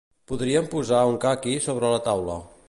[0.29, 2.41] Podríem posar un caqui sobre la taula.